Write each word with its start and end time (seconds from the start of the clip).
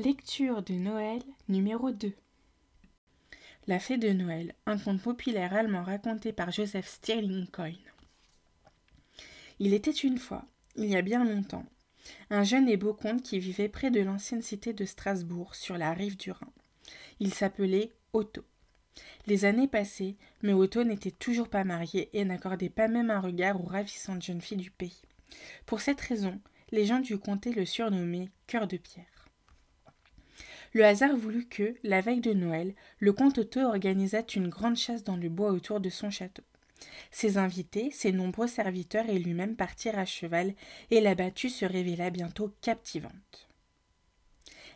Lecture 0.00 0.62
de 0.62 0.74
Noël 0.74 1.20
numéro 1.48 1.90
2 1.90 2.12
La 3.66 3.80
fée 3.80 3.98
de 3.98 4.10
Noël, 4.10 4.54
un 4.64 4.78
conte 4.78 5.02
populaire 5.02 5.52
allemand 5.52 5.82
raconté 5.82 6.32
par 6.32 6.52
Joseph 6.52 6.86
Stirling 6.86 7.48
Coyne. 7.48 7.74
Il 9.58 9.74
était 9.74 9.90
une 9.90 10.18
fois, 10.18 10.44
il 10.76 10.84
y 10.84 10.94
a 10.94 11.02
bien 11.02 11.24
longtemps, 11.24 11.66
un 12.30 12.44
jeune 12.44 12.68
et 12.68 12.76
beau 12.76 12.94
comte 12.94 13.24
qui 13.24 13.40
vivait 13.40 13.68
près 13.68 13.90
de 13.90 14.00
l'ancienne 14.00 14.40
cité 14.40 14.72
de 14.72 14.84
Strasbourg, 14.84 15.56
sur 15.56 15.76
la 15.76 15.92
rive 15.92 16.16
du 16.16 16.30
Rhin. 16.30 16.52
Il 17.18 17.34
s'appelait 17.34 17.90
Otto. 18.12 18.44
Les 19.26 19.46
années 19.46 19.66
passaient, 19.66 20.14
mais 20.42 20.52
Otto 20.52 20.84
n'était 20.84 21.10
toujours 21.10 21.48
pas 21.48 21.64
marié 21.64 22.08
et 22.12 22.24
n'accordait 22.24 22.70
pas 22.70 22.86
même 22.86 23.10
un 23.10 23.20
regard 23.20 23.60
aux 23.60 23.66
ravissantes 23.66 24.22
jeunes 24.22 24.42
filles 24.42 24.58
du 24.58 24.70
pays. 24.70 25.02
Pour 25.66 25.80
cette 25.80 26.00
raison, 26.00 26.40
les 26.70 26.86
gens 26.86 27.00
du 27.00 27.18
comté 27.18 27.52
le 27.52 27.64
surnommaient 27.64 28.28
Cœur 28.46 28.68
de 28.68 28.76
pierre. 28.76 29.17
Le 30.74 30.84
hasard 30.84 31.16
voulut 31.16 31.46
que, 31.46 31.74
la 31.82 32.00
veille 32.00 32.20
de 32.20 32.32
Noël, 32.32 32.74
le 32.98 33.12
comte 33.12 33.38
Otto 33.38 33.60
organisât 33.60 34.22
une 34.34 34.48
grande 34.48 34.76
chasse 34.76 35.04
dans 35.04 35.16
le 35.16 35.28
bois 35.28 35.50
autour 35.50 35.80
de 35.80 35.88
son 35.88 36.10
château. 36.10 36.42
Ses 37.10 37.38
invités, 37.38 37.90
ses 37.90 38.12
nombreux 38.12 38.46
serviteurs 38.46 39.08
et 39.08 39.18
lui-même 39.18 39.56
partirent 39.56 39.98
à 39.98 40.04
cheval, 40.04 40.54
et 40.90 41.00
la 41.00 41.14
battue 41.14 41.48
se 41.48 41.64
révéla 41.64 42.10
bientôt 42.10 42.52
captivante. 42.60 43.48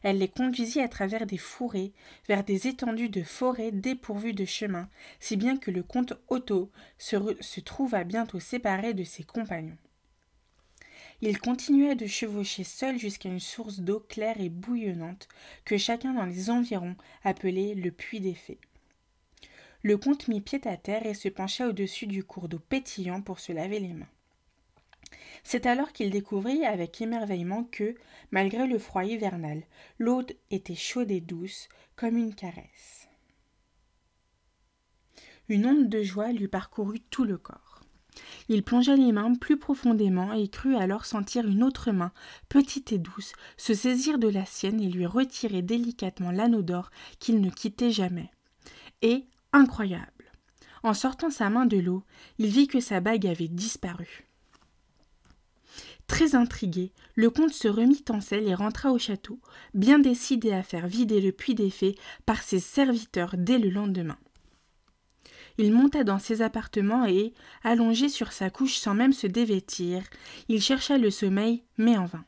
Elle 0.03 0.19
les 0.19 0.29
conduisit 0.29 0.81
à 0.81 0.89
travers 0.89 1.27
des 1.27 1.39
fourrés, 1.39 1.93
vers 2.27 2.43
des 2.43 2.67
étendues 2.67 3.09
de 3.09 3.23
forêts 3.23 3.71
dépourvues 3.71 4.33
de 4.33 4.45
chemin, 4.45 4.89
si 5.21 5.37
bien 5.37 5.57
que 5.57 5.71
le 5.71 5.85
comte 5.85 6.15
Otto 6.29 6.71
se, 6.99 7.17
se 7.41 7.61
trouva 7.61 8.03
bientôt 8.03 8.41
séparé 8.41 8.95
de 8.95 9.05
ses 9.05 9.23
compagnons. 9.23 9.79
Il 11.25 11.39
continua 11.39 11.95
de 11.95 12.07
chevaucher 12.07 12.65
seul 12.65 12.99
jusqu'à 12.99 13.29
une 13.29 13.39
source 13.39 13.79
d'eau 13.79 14.01
claire 14.01 14.41
et 14.41 14.49
bouillonnante 14.49 15.29
que 15.65 15.79
chacun 15.79 16.15
dans 16.15 16.25
les 16.25 16.51
environs 16.51 16.97
appelait 17.23 17.77
le 17.77 17.93
puits 17.93 18.19
des 18.19 18.35
fées. 18.35 18.59
Le 19.85 19.97
comte 19.97 20.27
mit 20.27 20.41
pied 20.41 20.61
à 20.65 20.77
terre 20.77 21.07
et 21.07 21.15
se 21.15 21.29
pencha 21.29 21.69
au-dessus 21.69 22.09
du 22.09 22.25
cours 22.25 22.49
d'eau 22.49 22.59
pétillant 22.59 23.23
pour 23.23 23.39
se 23.39 23.53
laver 23.53 23.79
les 23.79 23.95
mains. 23.95 24.09
C'est 25.45 25.67
alors 25.67 25.93
qu'il 25.93 26.11
découvrit 26.11 26.65
avec 26.65 27.01
émerveillement 27.01 27.63
que, 27.71 27.95
malgré 28.33 28.67
le 28.67 28.81
froid 28.81 29.05
hivernal, 29.05 29.63
l'eau 30.01 30.23
était 30.51 30.75
chaude 30.75 31.13
et 31.13 31.21
douce 31.21 31.69
comme 31.95 32.17
une 32.17 32.35
caresse. 32.35 33.09
Une 35.49 35.67
onde 35.67 35.89
de 35.89 36.03
joie 36.03 36.33
lui 36.33 36.49
parcourut 36.49 37.01
tout 37.01 37.25
le 37.25 37.39
corps. 37.39 37.72
Il 38.49 38.63
plongea 38.63 38.97
les 38.97 39.13
mains 39.13 39.35
plus 39.35 39.59
profondément 39.59 40.33
et 40.33 40.49
crut 40.49 40.77
alors 40.77 41.07
sentir 41.07 41.47
une 41.47 41.63
autre 41.63 41.93
main, 41.93 42.13
petite 42.49 42.93
et 42.93 42.99
douce, 42.99 43.33
se 43.57 43.75
saisir 43.75 44.19
de 44.19 44.29
la 44.29 44.45
sienne 44.45 44.81
et 44.81 44.91
lui 44.91 45.07
retirer 45.07 45.63
délicatement 45.63 46.31
l'anneau 46.31 46.63
d'or 46.63 46.91
qu'il 47.19 47.41
ne 47.41 47.51
quittait 47.51 47.91
jamais. 47.91 48.31
Et, 49.01 49.27
incroyable, 49.53 50.33
en 50.83 50.95
sortant 50.95 51.31
sa 51.31 51.51
main 51.51 51.67
de 51.67 51.79
l'eau, 51.79 52.03
il 52.39 52.49
vit 52.49 52.67
que 52.67 52.81
sa 52.81 53.01
bague 53.01 53.27
avait 53.27 53.49
disparu. 53.49 54.29
Très 56.07 56.35
intrigué, 56.35 56.93
le 57.15 57.31
comte 57.31 57.55
se 57.55 57.69
remit 57.69 58.05
en 58.11 58.21
selle 58.21 58.47
et 58.49 58.55
rentra 58.55 58.93
au 58.93 58.99
château, 58.99 59.41
bien 59.73 59.99
décidé 59.99 60.53
à 60.53 60.63
faire 60.63 60.87
vider 60.87 61.21
le 61.21 61.33
puits 61.33 61.55
des 61.55 61.71
fées 61.71 61.97
par 62.27 62.43
ses 62.43 62.61
serviteurs 62.61 63.37
dès 63.39 63.59
le 63.59 63.71
lendemain. 63.71 64.19
Il 65.59 65.73
monta 65.73 66.05
dans 66.05 66.19
ses 66.19 66.43
appartements 66.43 67.05
et, 67.05 67.35
allongé 67.63 68.09
sur 68.09 68.33
sa 68.33 68.51
couche 68.51 68.77
sans 68.77 68.95
même 68.95 69.13
se 69.13 69.27
dévêtir, 69.27 70.03
il 70.49 70.61
chercha 70.61 70.99
le 70.99 71.11
sommeil, 71.11 71.63
mais 71.77 71.97
en 71.97 72.07
vain. 72.07 72.25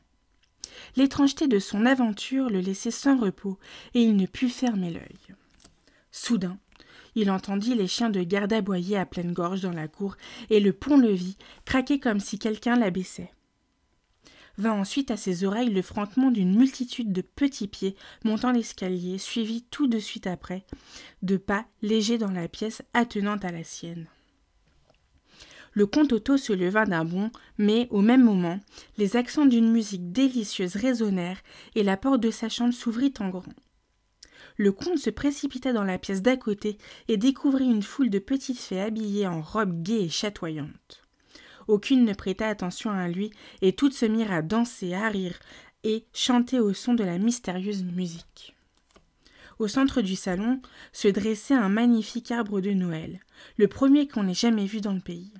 L'étrangeté 0.95 1.47
de 1.47 1.59
son 1.59 1.85
aventure 1.85 2.49
le 2.49 2.59
laissait 2.59 2.91
sans 2.91 3.17
repos, 3.17 3.57
et 3.93 4.01
il 4.01 4.15
ne 4.15 4.25
put 4.25 4.49
fermer 4.49 4.91
l'œil. 4.91 5.35
Soudain, 6.11 6.57
il 7.15 7.31
entendit 7.31 7.75
les 7.75 7.87
chiens 7.87 8.09
de 8.09 8.21
garde 8.23 8.53
aboyer 8.53 8.97
à 8.97 9.05
pleine 9.05 9.33
gorge 9.33 9.61
dans 9.61 9.71
la 9.71 9.87
cour, 9.87 10.15
et 10.49 10.59
le 10.59 10.73
pont-levis 10.73 11.37
craquer 11.65 11.99
comme 11.99 12.19
si 12.19 12.39
quelqu'un 12.39 12.75
l'abaissait 12.75 13.31
vint 14.57 14.73
ensuite 14.73 15.11
à 15.11 15.17
ses 15.17 15.43
oreilles 15.43 15.73
le 15.73 15.81
frottement 15.81 16.31
d'une 16.31 16.55
multitude 16.55 17.11
de 17.11 17.21
petits 17.21 17.67
pieds 17.67 17.95
montant 18.23 18.51
l'escalier, 18.51 19.17
suivi 19.17 19.63
tout 19.63 19.87
de 19.87 19.99
suite 19.99 20.27
après 20.27 20.63
de 21.21 21.37
pas 21.37 21.65
légers 21.81 22.17
dans 22.17 22.31
la 22.31 22.47
pièce 22.47 22.81
attenante 22.93 23.45
à 23.45 23.51
la 23.51 23.63
sienne. 23.63 24.07
Le 25.73 25.85
comte 25.85 26.13
Otto 26.13 26.37
se 26.37 26.53
leva 26.53 26.85
d'un 26.85 27.03
bond, 27.03 27.31
mais 27.57 27.89
au 27.91 28.01
même 28.01 28.23
moment, 28.23 28.61
les 28.97 29.17
accents 29.17 29.45
d'une 29.45 29.69
musique 29.69 30.13
délicieuse 30.13 30.77
résonnèrent 30.77 31.41
et 31.75 31.83
la 31.83 31.97
porte 31.97 32.21
de 32.21 32.31
sa 32.31 32.47
chambre 32.47 32.73
s'ouvrit 32.73 33.13
en 33.19 33.27
grand. 33.27 33.43
Le 34.55 34.71
comte 34.71 34.99
se 34.99 35.09
précipita 35.09 35.73
dans 35.73 35.83
la 35.83 35.97
pièce 35.97 36.21
d'à 36.21 36.37
côté 36.37 36.77
et 37.09 37.17
découvrit 37.17 37.65
une 37.65 37.83
foule 37.83 38.09
de 38.09 38.19
petites 38.19 38.59
fées 38.59 38.79
habillées 38.79 39.27
en 39.27 39.41
robes 39.41 39.83
gaies 39.83 40.05
et 40.05 40.09
chatoyantes. 40.09 41.04
Aucune 41.67 42.05
ne 42.05 42.13
prêta 42.13 42.47
attention 42.47 42.91
à 42.91 43.07
lui, 43.07 43.31
et 43.61 43.73
toutes 43.73 43.93
se 43.93 44.05
mirent 44.05 44.31
à 44.31 44.41
danser, 44.41 44.93
à 44.93 45.09
rire, 45.09 45.39
et 45.83 46.05
chanter 46.13 46.59
au 46.59 46.73
son 46.73 46.93
de 46.93 47.03
la 47.03 47.17
mystérieuse 47.17 47.83
musique. 47.83 48.55
Au 49.59 49.67
centre 49.67 50.01
du 50.01 50.15
salon 50.15 50.61
se 50.91 51.07
dressait 51.07 51.53
un 51.53 51.69
magnifique 51.69 52.31
arbre 52.31 52.59
de 52.59 52.71
Noël, 52.71 53.19
le 53.57 53.67
premier 53.67 54.07
qu'on 54.07 54.27
ait 54.27 54.33
jamais 54.33 54.65
vu 54.65 54.81
dans 54.81 54.93
le 54.93 54.99
pays 54.99 55.31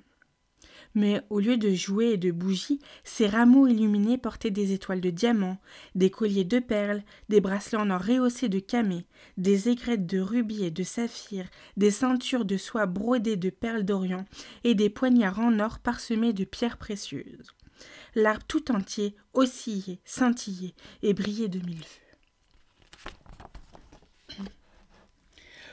mais 0.96 1.20
au 1.28 1.40
lieu 1.40 1.58
de 1.58 1.72
jouets 1.74 2.12
et 2.12 2.16
de 2.16 2.32
bougies, 2.32 2.80
ces 3.04 3.26
rameaux 3.26 3.66
illuminés 3.66 4.16
portaient 4.16 4.50
des 4.50 4.72
étoiles 4.72 5.02
de 5.02 5.10
diamants, 5.10 5.58
des 5.94 6.10
colliers 6.10 6.44
de 6.44 6.58
perles, 6.58 7.02
des 7.28 7.42
bracelets 7.42 7.76
en 7.76 7.90
or 7.90 8.00
rehaussés 8.00 8.48
de 8.48 8.58
camée, 8.58 9.04
des 9.36 9.68
aigrettes 9.68 10.06
de 10.06 10.18
rubis 10.18 10.64
et 10.64 10.70
de 10.70 10.82
saphirs, 10.82 11.48
des 11.76 11.90
ceintures 11.90 12.46
de 12.46 12.56
soie 12.56 12.86
brodées 12.86 13.36
de 13.36 13.50
perles 13.50 13.84
d'Orient 13.84 14.24
et 14.64 14.74
des 14.74 14.88
poignards 14.88 15.38
en 15.38 15.60
or 15.60 15.78
parsemés 15.80 16.32
de 16.32 16.44
pierres 16.44 16.78
précieuses. 16.78 17.52
L'arbre 18.14 18.46
tout 18.48 18.72
entier 18.72 19.14
oscillait, 19.34 20.00
scintillait 20.06 20.74
et 21.02 21.12
brillait 21.12 21.48
de 21.48 21.58
mille 21.58 21.84
feux. 21.84 22.00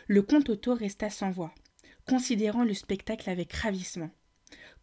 Le 0.09 0.21
comte 0.21 0.49
Otto 0.49 0.75
resta 0.75 1.09
sans 1.09 1.31
voix, 1.31 1.55
considérant 2.05 2.65
le 2.65 2.73
spectacle 2.73 3.29
avec 3.29 3.53
ravissement 3.53 4.11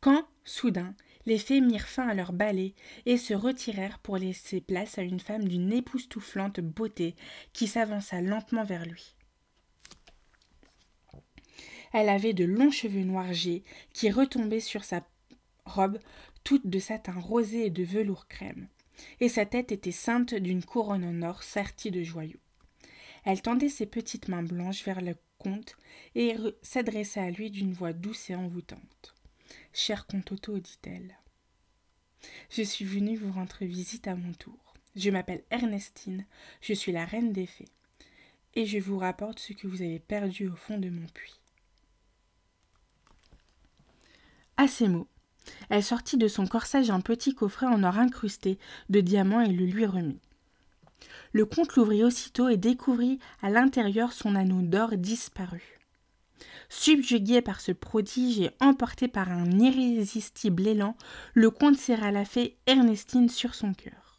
quand, 0.01 0.27
soudain, 0.45 0.95
les 1.27 1.39
fées 1.39 1.61
mirent 1.61 1.87
fin 1.87 2.09
à 2.09 2.15
leur 2.15 2.33
ballet 2.33 2.75
et 3.07 3.17
se 3.17 3.35
retirèrent 3.35 3.99
pour 3.99 4.17
laisser 4.17 4.61
place 4.61 4.99
à 4.99 5.03
une 5.03 5.21
femme 5.21 5.47
d'une 5.47 5.73
époustouflante 5.73 6.61
beauté 6.61 7.15
qui 7.53 7.67
s'avança 7.67 8.21
lentement 8.21 8.65
vers 8.65 8.87
lui. 8.87 9.15
Elle 11.93 12.09
avait 12.09 12.33
de 12.33 12.45
longs 12.45 12.71
cheveux 12.71 13.05
noirs 13.05 13.33
qui 13.93 14.11
retombaient 14.11 14.61
sur 14.61 14.85
sa 14.85 15.05
robe 15.65 15.99
toute 16.45 16.67
de 16.67 16.79
satin 16.79 17.19
rosé 17.19 17.67
et 17.67 17.71
de 17.71 17.85
velours 17.85 18.29
crème, 18.29 18.69
et 19.21 19.29
sa 19.29 19.45
tête 19.45 19.73
était 19.73 19.93
ceinte 19.93 20.35
d'une 20.35 20.65
couronne 20.65 21.05
en 21.05 21.29
or 21.29 21.43
sertie 21.43 21.91
de 21.91 22.03
joyaux. 22.03 22.41
Elle 23.25 23.43
tendait 23.43 23.69
ses 23.69 23.87
petites 23.87 24.29
mains 24.29 24.43
blanches 24.43 24.85
vers 24.85 25.01
le 25.01 25.15
comte 25.39 25.77
et 26.15 26.37
s'adressa 26.63 27.23
à 27.23 27.31
lui 27.31 27.51
d'une 27.51 27.73
voix 27.73 27.93
douce 27.93 28.31
et 28.31 28.35
envoûtante. 28.35 29.15
Cher 29.73 30.07
comte 30.07 30.33
Otto, 30.33 30.59
dit-elle, 30.59 31.17
je 32.51 32.63
suis 32.63 32.85
venue 32.85 33.17
vous 33.17 33.33
rendre 33.33 33.57
visite 33.65 34.09
à 34.09 34.15
mon 34.15 34.33
tour. 34.33 34.75
Je 34.97 35.11
m'appelle 35.11 35.45
Ernestine, 35.51 36.27
je 36.61 36.75
suis 36.75 36.93
la 36.93 37.05
reine 37.05 37.33
des 37.33 37.47
fées, 37.47 37.69
et 38.55 38.67
je 38.67 38.79
vous 38.79 38.99
rapporte 38.99 39.39
ce 39.39 39.53
que 39.53 39.67
vous 39.67 39.83
avez 39.83 40.01
perdu 40.01 40.49
au 40.49 40.57
fond 40.57 40.79
de 40.79 40.91
mon 40.91 41.07
puits. 41.07 41.41
À 44.57 44.67
ces 44.67 44.89
mots, 44.89 45.09
elle 45.71 45.83
sortit 45.83 46.19
de 46.19 46.29
son 46.29 46.47
corsage 46.47 46.91
un 46.91 47.01
petit 47.01 47.35
coffret 47.35 47.67
en 47.67 47.83
or 47.85 47.99
incrusté 47.99 48.59
de 48.89 49.01
diamants 49.01 49.41
et 49.41 49.53
le 49.53 49.65
lui 49.65 49.87
remit. 49.87 50.21
Le 51.33 51.47
comte 51.47 51.77
l'ouvrit 51.77 52.05
aussitôt 52.05 52.49
et 52.49 52.57
découvrit 52.57 53.21
à 53.41 53.49
l'intérieur 53.49 54.13
son 54.13 54.35
anneau 54.35 54.61
d'or 54.61 54.97
disparu. 54.97 55.80
Subjugué 56.73 57.43
par 57.43 57.61
ce 57.61 57.73
prodige 57.73 58.39
et 58.39 58.51
emporté 58.61 59.09
par 59.09 59.29
un 59.29 59.51
irrésistible 59.59 60.69
élan, 60.69 60.97
le 61.35 61.51
comte 61.51 61.77
serra 61.77 62.13
la 62.13 62.25
fée 62.25 62.59
Ernestine 62.67 63.29
sur 63.29 63.57
son 63.57 63.75
cœur. 63.75 64.17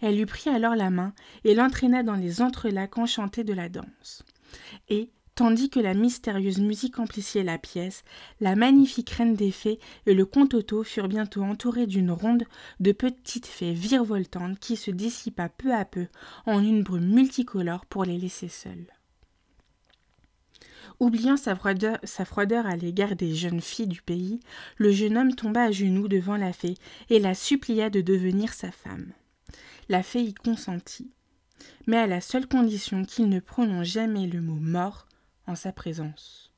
Elle 0.00 0.16
lui 0.16 0.26
prit 0.26 0.50
alors 0.50 0.74
la 0.74 0.90
main 0.90 1.14
et 1.44 1.54
l'entraîna 1.54 2.02
dans 2.02 2.16
les 2.16 2.42
entrelacs 2.42 2.98
enchantés 2.98 3.44
de 3.44 3.52
la 3.52 3.68
danse. 3.68 4.24
Et, 4.88 5.12
tandis 5.36 5.70
que 5.70 5.78
la 5.78 5.94
mystérieuse 5.94 6.58
musique 6.58 6.98
amplifiait 6.98 7.44
la 7.44 7.56
pièce, 7.56 8.02
la 8.40 8.56
magnifique 8.56 9.10
reine 9.10 9.36
des 9.36 9.52
fées 9.52 9.78
et 10.06 10.14
le 10.14 10.26
comte 10.26 10.54
Otto 10.54 10.82
furent 10.82 11.08
bientôt 11.08 11.42
entourés 11.42 11.86
d'une 11.86 12.10
ronde 12.10 12.44
de 12.80 12.90
petites 12.90 13.46
fées 13.46 13.74
virevoltantes 13.74 14.58
qui 14.58 14.76
se 14.76 14.90
dissipa 14.90 15.48
peu 15.48 15.72
à 15.72 15.84
peu 15.84 16.08
en 16.46 16.58
une 16.58 16.82
brume 16.82 17.14
multicolore 17.14 17.86
pour 17.86 18.04
les 18.04 18.18
laisser 18.18 18.48
seules. 18.48 18.88
Oubliant 21.00 21.36
sa 21.36 21.56
froideur, 21.56 22.66
à 22.66 22.76
l'égard 22.76 23.16
des 23.16 23.34
jeunes 23.34 23.60
filles 23.60 23.88
du 23.88 24.00
pays, 24.00 24.40
le 24.76 24.92
jeune 24.92 25.18
homme 25.18 25.34
tomba 25.34 25.64
à 25.64 25.70
genoux 25.70 26.08
devant 26.08 26.36
la 26.36 26.52
fée 26.52 26.76
et 27.10 27.18
la 27.18 27.34
supplia 27.34 27.90
de 27.90 28.00
devenir 28.00 28.52
sa 28.52 28.70
femme. 28.70 29.12
La 29.88 30.02
fée 30.02 30.22
y 30.22 30.34
consentit, 30.34 31.10
mais 31.86 31.96
à 31.96 32.06
la 32.06 32.20
seule 32.20 32.46
condition 32.46 33.04
qu'il 33.04 33.28
ne 33.28 33.40
prononce 33.40 33.88
jamais 33.88 34.26
le 34.26 34.40
mot 34.40 34.58
mort 34.58 35.06
en 35.46 35.56
sa 35.56 35.72
présence. 35.72 36.52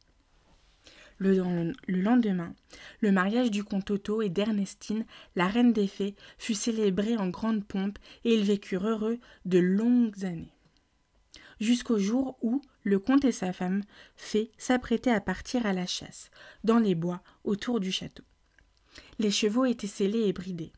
Le, 1.18 1.72
lendemain, 1.88 2.54
le 3.00 3.10
mariage 3.10 3.50
du 3.50 3.64
comte 3.64 3.90
Otto 3.90 4.20
et 4.20 4.28
d'Ernestine, 4.28 5.06
la 5.34 5.48
reine 5.48 5.72
des 5.72 5.86
fées, 5.86 6.14
fut 6.36 6.54
célébré 6.54 7.16
en 7.16 7.28
grande 7.28 7.64
pompe 7.64 7.98
et 8.24 8.34
ils 8.34 8.44
vécurent 8.44 8.86
heureux 8.86 9.18
de 9.46 9.58
longues 9.58 10.26
années. 10.26 10.52
Jusqu'au 11.58 11.98
jour 11.98 12.36
où 12.42 12.60
le 12.86 12.98
comte 12.98 13.26
et 13.26 13.32
sa 13.32 13.52
femme 13.52 13.82
fée 14.16 14.50
s'apprêtaient 14.56 15.10
à 15.10 15.20
partir 15.20 15.66
à 15.66 15.74
la 15.74 15.86
chasse, 15.86 16.30
dans 16.64 16.78
les 16.78 16.94
bois 16.94 17.20
autour 17.44 17.80
du 17.80 17.92
château. 17.92 18.24
Les 19.18 19.30
chevaux 19.30 19.66
étaient 19.66 19.86
scellés 19.86 20.26
et 20.26 20.32
bridés. 20.32 20.72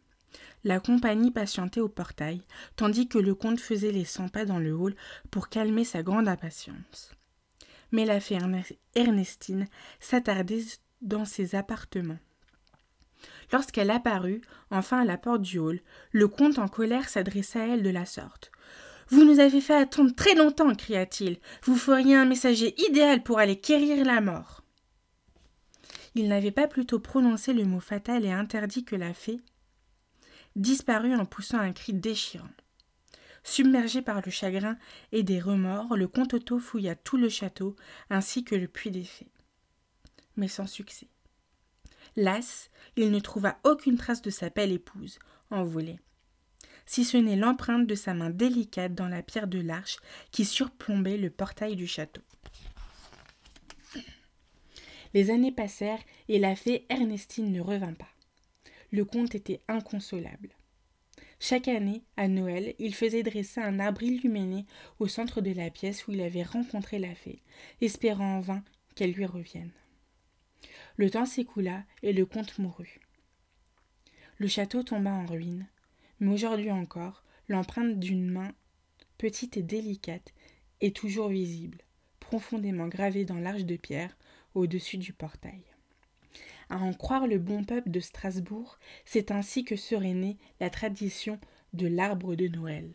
La 0.64 0.80
compagnie 0.80 1.30
patientait 1.30 1.80
au 1.80 1.88
portail, 1.88 2.42
tandis 2.74 3.06
que 3.06 3.18
le 3.18 3.36
comte 3.36 3.60
faisait 3.60 3.92
les 3.92 4.04
cent 4.04 4.28
pas 4.28 4.44
dans 4.44 4.58
le 4.58 4.72
hall 4.72 4.96
pour 5.30 5.48
calmer 5.48 5.84
sa 5.84 6.02
grande 6.02 6.26
impatience 6.26 7.12
mais 7.92 8.04
la 8.04 8.20
fée 8.20 8.38
Ernestine 8.94 9.66
s'attardait 10.00 10.64
dans 11.00 11.24
ses 11.24 11.54
appartements. 11.54 12.18
Lorsqu'elle 13.52 13.90
apparut, 13.90 14.42
enfin 14.70 15.00
à 15.00 15.04
la 15.04 15.16
porte 15.16 15.42
du 15.42 15.58
hall, 15.58 15.80
le 16.12 16.28
comte 16.28 16.58
en 16.58 16.68
colère 16.68 17.08
s'adressa 17.08 17.62
à 17.62 17.66
elle 17.66 17.82
de 17.82 17.90
la 17.90 18.04
sorte. 18.04 18.50
Vous 19.10 19.24
nous 19.24 19.40
avez 19.40 19.60
fait 19.60 19.74
attendre 19.74 20.14
très 20.14 20.34
longtemps, 20.34 20.74
cria-t-il. 20.74 21.38
Vous 21.62 21.76
feriez 21.76 22.14
un 22.14 22.26
messager 22.26 22.74
idéal 22.88 23.22
pour 23.22 23.38
aller 23.38 23.58
quérir 23.58 24.04
la 24.04 24.20
mort. 24.20 24.62
Il 26.14 26.28
n'avait 26.28 26.50
pas 26.50 26.66
plutôt 26.66 27.00
prononcé 27.00 27.52
le 27.52 27.64
mot 27.64 27.80
fatal 27.80 28.24
et 28.24 28.32
interdit 28.32 28.84
que 28.84 28.96
la 28.96 29.14
fée 29.14 29.40
disparut 30.56 31.14
en 31.14 31.24
poussant 31.24 31.58
un 31.58 31.72
cri 31.72 31.94
déchirant. 31.94 32.48
Submergé 33.44 34.02
par 34.02 34.20
le 34.24 34.30
chagrin 34.30 34.76
et 35.12 35.22
des 35.22 35.40
remords, 35.40 35.96
le 35.96 36.08
comte 36.08 36.34
Otto 36.34 36.58
fouilla 36.58 36.96
tout 36.96 37.16
le 37.16 37.28
château 37.28 37.76
ainsi 38.10 38.44
que 38.44 38.54
le 38.54 38.68
puits 38.68 38.90
des 38.90 39.04
fées. 39.04 39.30
Mais 40.36 40.48
sans 40.48 40.66
succès. 40.66 41.08
Las, 42.16 42.70
il 42.96 43.10
ne 43.10 43.20
trouva 43.20 43.58
aucune 43.64 43.96
trace 43.96 44.22
de 44.22 44.30
sa 44.30 44.50
belle 44.50 44.72
épouse, 44.72 45.18
envolée, 45.50 46.00
si 46.88 47.04
ce 47.04 47.18
n'est 47.18 47.36
l'empreinte 47.36 47.86
de 47.86 47.94
sa 47.94 48.14
main 48.14 48.30
délicate 48.30 48.94
dans 48.94 49.08
la 49.08 49.22
pierre 49.22 49.46
de 49.46 49.60
l'arche 49.60 49.98
qui 50.32 50.46
surplombait 50.46 51.18
le 51.18 51.28
portail 51.28 51.76
du 51.76 51.86
château. 51.86 52.22
Les 55.12 55.30
années 55.30 55.52
passèrent 55.52 56.02
et 56.28 56.38
la 56.38 56.56
fée 56.56 56.86
Ernestine 56.88 57.52
ne 57.52 57.60
revint 57.60 57.92
pas. 57.92 58.08
Le 58.90 59.04
comte 59.04 59.34
était 59.34 59.60
inconsolable. 59.68 60.48
Chaque 61.40 61.68
année, 61.68 62.02
à 62.16 62.26
Noël, 62.26 62.74
il 62.78 62.94
faisait 62.94 63.22
dresser 63.22 63.60
un 63.60 63.80
arbre 63.80 64.02
illuminé 64.02 64.64
au 64.98 65.08
centre 65.08 65.42
de 65.42 65.52
la 65.52 65.70
pièce 65.70 66.08
où 66.08 66.12
il 66.12 66.22
avait 66.22 66.42
rencontré 66.42 66.98
la 66.98 67.14
fée, 67.14 67.42
espérant 67.82 68.38
en 68.38 68.40
vain 68.40 68.64
qu'elle 68.94 69.12
lui 69.12 69.26
revienne. 69.26 69.72
Le 70.96 71.10
temps 71.10 71.26
s'écoula 71.26 71.84
et 72.02 72.14
le 72.14 72.24
comte 72.24 72.58
mourut. 72.58 73.00
Le 74.38 74.48
château 74.48 74.82
tomba 74.82 75.10
en 75.10 75.26
ruine, 75.26 75.68
mais 76.20 76.32
aujourd'hui 76.32 76.70
encore, 76.70 77.22
l'empreinte 77.48 77.98
d'une 77.98 78.30
main 78.30 78.52
petite 79.18 79.56
et 79.56 79.62
délicate 79.62 80.32
est 80.80 80.94
toujours 80.94 81.28
visible, 81.28 81.78
profondément 82.20 82.88
gravée 82.88 83.24
dans 83.24 83.38
l'arche 83.38 83.64
de 83.64 83.76
pierre 83.76 84.16
au-dessus 84.54 84.98
du 84.98 85.12
portail. 85.12 85.62
À 86.70 86.78
en 86.78 86.92
croire 86.92 87.26
le 87.26 87.38
bon 87.38 87.64
peuple 87.64 87.90
de 87.90 88.00
Strasbourg, 88.00 88.78
c'est 89.04 89.30
ainsi 89.30 89.64
que 89.64 89.76
serait 89.76 90.14
née 90.14 90.36
la 90.60 90.70
tradition 90.70 91.40
de 91.72 91.86
l'arbre 91.86 92.34
de 92.34 92.48
Noël. 92.48 92.92